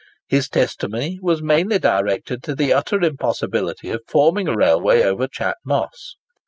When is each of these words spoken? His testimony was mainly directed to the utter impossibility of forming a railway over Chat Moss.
His 0.27 0.49
testimony 0.49 1.19
was 1.21 1.43
mainly 1.43 1.77
directed 1.77 2.41
to 2.41 2.55
the 2.55 2.73
utter 2.73 2.99
impossibility 3.03 3.91
of 3.91 4.01
forming 4.07 4.47
a 4.47 4.55
railway 4.57 5.03
over 5.03 5.27
Chat 5.27 5.57
Moss. 5.63 6.15